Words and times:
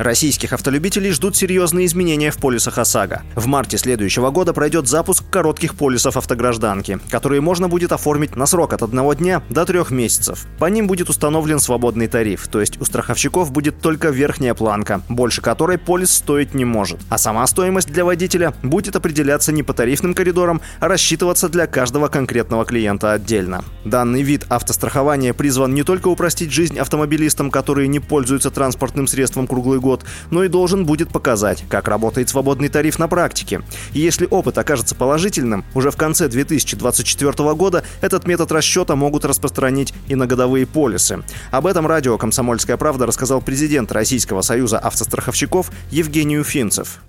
Российских 0.00 0.54
автолюбителей 0.54 1.10
ждут 1.10 1.36
серьезные 1.36 1.84
изменения 1.84 2.30
в 2.30 2.38
полисах 2.38 2.78
ОСАГО. 2.78 3.20
В 3.36 3.44
марте 3.44 3.76
следующего 3.76 4.30
года 4.30 4.54
пройдет 4.54 4.88
запуск 4.88 5.28
коротких 5.28 5.74
полисов 5.74 6.16
автогражданки, 6.16 6.98
которые 7.10 7.42
можно 7.42 7.68
будет 7.68 7.92
оформить 7.92 8.34
на 8.34 8.46
срок 8.46 8.72
от 8.72 8.80
одного 8.80 9.12
дня 9.12 9.42
до 9.50 9.66
трех 9.66 9.90
месяцев. 9.90 10.46
По 10.58 10.70
ним 10.70 10.86
будет 10.86 11.10
установлен 11.10 11.60
свободный 11.60 12.08
тариф, 12.08 12.48
то 12.48 12.62
есть 12.62 12.80
у 12.80 12.86
страховщиков 12.86 13.52
будет 13.52 13.82
только 13.82 14.08
верхняя 14.08 14.54
планка, 14.54 15.02
больше 15.10 15.42
которой 15.42 15.76
полис 15.76 16.14
стоить 16.14 16.54
не 16.54 16.64
может. 16.64 16.98
А 17.10 17.18
сама 17.18 17.46
стоимость 17.46 17.92
для 17.92 18.06
водителя 18.06 18.54
будет 18.62 18.96
определяться 18.96 19.52
не 19.52 19.62
по 19.62 19.74
тарифным 19.74 20.14
коридорам, 20.14 20.62
а 20.78 20.88
рассчитываться 20.88 21.50
для 21.50 21.66
каждого 21.66 22.08
конкретного 22.08 22.64
клиента 22.64 23.12
отдельно. 23.12 23.64
Данный 23.84 24.22
вид 24.22 24.46
автострахования 24.48 25.34
призван 25.34 25.74
не 25.74 25.82
только 25.82 26.08
упростить 26.08 26.52
жизнь 26.52 26.78
автомобилистам, 26.78 27.50
которые 27.50 27.86
не 27.86 28.00
пользуются 28.00 28.50
транспортным 28.50 29.06
средством 29.06 29.46
круглый 29.46 29.78
год, 29.78 29.89
год, 29.90 30.04
но 30.30 30.44
и 30.44 30.48
должен 30.48 30.86
будет 30.86 31.08
показать, 31.08 31.64
как 31.68 31.88
работает 31.88 32.28
свободный 32.28 32.68
тариф 32.68 32.98
на 33.00 33.08
практике. 33.08 33.62
И 33.92 33.98
если 33.98 34.28
опыт 34.30 34.56
окажется 34.56 34.94
положительным, 34.94 35.64
уже 35.74 35.90
в 35.90 35.96
конце 35.96 36.28
2024 36.28 37.54
года 37.54 37.82
этот 38.00 38.26
метод 38.26 38.52
расчета 38.52 38.94
могут 38.94 39.24
распространить 39.24 39.92
и 40.06 40.14
на 40.14 40.26
годовые 40.26 40.66
полисы. 40.66 41.24
Об 41.50 41.66
этом 41.66 41.86
радио 41.86 42.16
«Комсомольская 42.18 42.76
правда» 42.76 43.06
рассказал 43.06 43.40
президент 43.40 43.90
Российского 43.90 44.42
союза 44.42 44.78
автостраховщиков 44.78 45.72
Евгений 45.90 46.38
Уфимцев. 46.38 47.00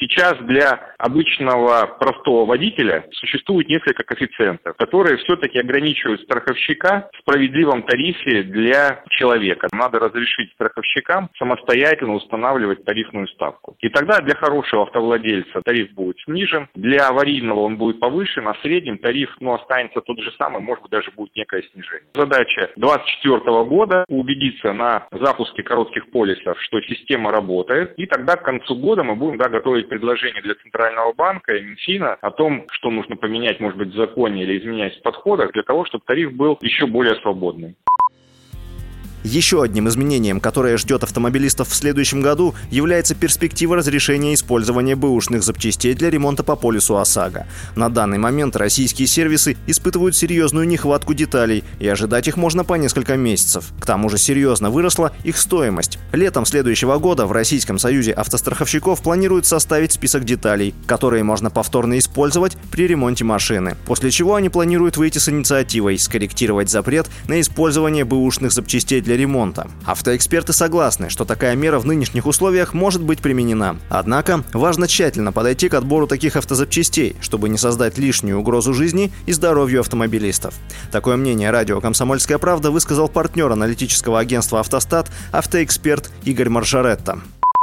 Сейчас 0.00 0.38
для 0.38 0.80
обычного 0.96 1.86
простого 1.98 2.46
водителя 2.46 3.04
существует 3.12 3.68
несколько 3.68 4.02
коэффициентов, 4.02 4.74
которые 4.78 5.18
все-таки 5.18 5.58
ограничивают 5.58 6.22
страховщика 6.22 7.10
в 7.12 7.18
справедливом 7.18 7.82
тарифе 7.82 8.42
для 8.42 9.04
человека. 9.10 9.68
Надо 9.72 9.98
разрешить 9.98 10.52
страховщикам 10.54 11.28
самостоятельно 11.38 12.14
устанавливать 12.14 12.82
тарифную 12.84 13.28
ставку. 13.28 13.76
И 13.80 13.90
тогда 13.90 14.20
для 14.20 14.34
хорошего 14.34 14.84
автовладельца 14.84 15.60
тариф 15.62 15.92
будет 15.92 16.16
снижен, 16.24 16.68
для 16.74 17.08
аварийного 17.08 17.60
он 17.60 17.76
будет 17.76 18.00
повышен, 18.00 18.48
а 18.48 18.54
в 18.54 18.60
среднем 18.60 18.96
тариф 18.96 19.36
ну, 19.40 19.52
останется 19.52 20.00
тот 20.00 20.18
же 20.18 20.32
самый, 20.38 20.62
может 20.62 20.82
быть 20.82 20.92
даже 20.92 21.10
будет 21.10 21.36
некое 21.36 21.62
снижение. 21.72 22.08
Задача 22.14 22.70
2024 22.76 23.64
года 23.64 24.04
убедиться 24.08 24.72
на 24.72 25.06
запуске 25.12 25.62
коротких 25.62 26.10
полисов, 26.10 26.56
что 26.62 26.80
система 26.80 27.30
работает, 27.30 27.92
и 27.98 28.06
тогда 28.06 28.36
к 28.36 28.44
концу 28.44 28.76
года 28.76 29.02
мы 29.02 29.14
будем 29.14 29.36
да, 29.36 29.50
готовить 29.50 29.89
предложение 29.90 30.40
для 30.40 30.54
Центрального 30.54 31.12
банка 31.12 31.52
и 31.52 31.62
Минфина 31.62 32.14
о 32.14 32.30
том, 32.30 32.64
что 32.70 32.90
нужно 32.90 33.16
поменять, 33.16 33.60
может 33.60 33.76
быть, 33.76 33.88
в 33.88 33.96
законе 33.96 34.44
или 34.44 34.58
изменять 34.58 34.96
в 34.96 35.02
подходах 35.02 35.52
для 35.52 35.64
того, 35.64 35.84
чтобы 35.84 36.04
тариф 36.06 36.32
был 36.32 36.58
еще 36.62 36.86
более 36.86 37.16
свободным. 37.16 37.74
Еще 39.22 39.62
одним 39.62 39.88
изменением, 39.88 40.40
которое 40.40 40.76
ждет 40.78 41.04
автомобилистов 41.04 41.68
в 41.68 41.74
следующем 41.74 42.22
году, 42.22 42.54
является 42.70 43.14
перспектива 43.14 43.76
разрешения 43.76 44.34
использования 44.34 44.96
бэушных 44.96 45.42
запчастей 45.42 45.94
для 45.94 46.10
ремонта 46.10 46.42
по 46.42 46.56
полису 46.56 46.96
ОСАГО. 46.96 47.46
На 47.76 47.90
данный 47.90 48.18
момент 48.18 48.56
российские 48.56 49.06
сервисы 49.06 49.56
испытывают 49.66 50.16
серьезную 50.16 50.66
нехватку 50.66 51.12
деталей, 51.12 51.64
и 51.78 51.86
ожидать 51.86 52.28
их 52.28 52.36
можно 52.36 52.64
по 52.64 52.74
несколько 52.74 53.16
месяцев. 53.16 53.72
К 53.78 53.86
тому 53.86 54.08
же 54.08 54.16
серьезно 54.18 54.70
выросла 54.70 55.12
их 55.22 55.36
стоимость. 55.36 55.98
Летом 56.12 56.46
следующего 56.46 56.98
года 56.98 57.26
в 57.26 57.32
Российском 57.32 57.78
союзе 57.78 58.12
автостраховщиков 58.12 59.02
планируют 59.02 59.46
составить 59.46 59.92
список 59.92 60.24
деталей, 60.24 60.74
которые 60.86 61.24
можно 61.24 61.50
повторно 61.50 61.98
использовать 61.98 62.56
при 62.70 62.86
ремонте 62.86 63.24
машины. 63.24 63.76
После 63.86 64.10
чего 64.10 64.34
они 64.34 64.48
планируют 64.48 64.96
выйти 64.96 65.18
с 65.18 65.28
инициативой 65.28 65.98
скорректировать 65.98 66.70
запрет 66.70 67.08
на 67.28 67.40
использование 67.40 68.04
бэушных 68.04 68.52
запчастей 68.52 69.00
для 69.00 69.09
для 69.10 69.16
ремонта. 69.16 69.66
Автоэксперты 69.86 70.52
согласны, 70.52 71.10
что 71.10 71.24
такая 71.24 71.56
мера 71.56 71.80
в 71.80 71.84
нынешних 71.84 72.26
условиях 72.26 72.74
может 72.74 73.02
быть 73.02 73.18
применена. 73.18 73.74
Однако 73.88 74.44
важно 74.52 74.86
тщательно 74.86 75.32
подойти 75.32 75.68
к 75.68 75.74
отбору 75.74 76.06
таких 76.06 76.36
автозапчастей, 76.36 77.16
чтобы 77.20 77.48
не 77.48 77.58
создать 77.58 77.98
лишнюю 77.98 78.38
угрозу 78.38 78.72
жизни 78.72 79.10
и 79.26 79.32
здоровью 79.32 79.80
автомобилистов. 79.80 80.54
Такое 80.92 81.16
мнение 81.16 81.50
радио 81.50 81.80
«Комсомольская 81.80 82.38
правда» 82.38 82.70
высказал 82.70 83.08
партнер 83.08 83.50
аналитического 83.50 84.20
агентства 84.20 84.60
«Автостат» 84.60 85.10
автоэксперт 85.32 86.12
Игорь 86.22 86.48
Маршаретта. 86.48 87.18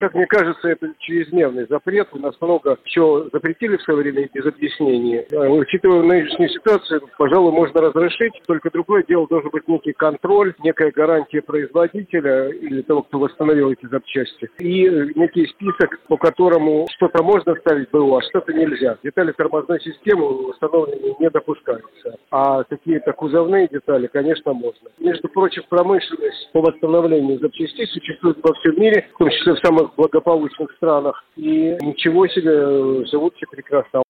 Как 0.00 0.14
мне 0.14 0.24
кажется, 0.24 0.66
это 0.66 0.88
чрезмерный 0.98 1.66
запрет. 1.68 2.08
У 2.12 2.18
нас 2.18 2.34
много 2.40 2.78
чего 2.84 3.28
запретили 3.30 3.76
в 3.76 3.82
свое 3.82 4.00
время 4.00 4.30
без 4.32 4.46
объяснений. 4.46 5.26
А, 5.30 5.46
учитывая 5.50 6.02
нынешнюю 6.02 6.48
ситуацию, 6.48 7.02
пожалуй, 7.18 7.52
можно 7.52 7.82
разрешить. 7.82 8.32
Только 8.46 8.70
другое 8.70 9.04
дело 9.06 9.26
должен 9.28 9.50
быть 9.50 9.68
некий 9.68 9.92
контроль, 9.92 10.54
некая 10.64 10.90
гарантия 10.90 11.42
производителя 11.42 12.48
или 12.48 12.80
того, 12.80 13.02
кто 13.02 13.18
восстановил 13.18 13.72
эти 13.72 13.84
запчасти. 13.88 14.48
И 14.58 14.88
некий 15.16 15.46
список, 15.48 16.00
по 16.08 16.16
которому 16.16 16.86
что-то 16.96 17.22
можно 17.22 17.54
ставить 17.56 17.90
БУ, 17.90 18.16
а 18.16 18.22
что-то 18.22 18.54
нельзя. 18.54 18.96
Детали 19.04 19.32
тормозной 19.32 19.80
системы 19.80 20.46
восстановленные 20.48 21.14
не 21.20 21.28
допускаются. 21.28 22.16
А 22.30 22.64
какие-то 22.64 23.12
кузовные 23.12 23.68
детали, 23.68 24.06
конечно, 24.06 24.54
можно. 24.54 24.88
Между 24.98 25.28
прочим, 25.28 25.62
промышленность 25.68 26.50
по 26.54 26.62
восстановлению 26.62 27.38
запчастей 27.38 27.86
существует 27.88 28.38
во 28.42 28.54
всем 28.54 28.80
мире, 28.80 29.06
в 29.14 29.18
том 29.18 29.28
числе 29.28 29.52
в 29.52 29.58
самых 29.58 29.89
благополучных 29.96 30.70
странах. 30.72 31.22
И 31.36 31.76
ничего 31.80 32.26
себе, 32.28 33.06
живут 33.06 33.34
все 33.36 33.46
прекрасно. 33.46 34.02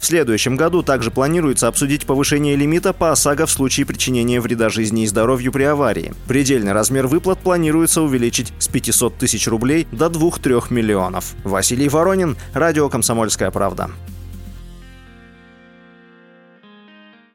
В 0.00 0.06
следующем 0.06 0.56
году 0.56 0.82
также 0.82 1.10
планируется 1.10 1.66
обсудить 1.66 2.06
повышение 2.06 2.54
лимита 2.54 2.92
по 2.92 3.10
ОСАГО 3.10 3.46
в 3.46 3.50
случае 3.50 3.84
причинения 3.84 4.40
вреда 4.40 4.68
жизни 4.68 5.02
и 5.02 5.06
здоровью 5.06 5.50
при 5.50 5.64
аварии. 5.64 6.12
Предельный 6.28 6.72
размер 6.72 7.08
выплат 7.08 7.40
планируется 7.40 8.00
увеличить 8.02 8.52
с 8.58 8.68
500 8.68 9.16
тысяч 9.16 9.48
рублей 9.48 9.88
до 9.90 10.06
2-3 10.06 10.72
миллионов. 10.72 11.34
Василий 11.44 11.88
Воронин, 11.88 12.36
Радио 12.54 12.88
«Комсомольская 12.88 13.50
правда». 13.50 13.90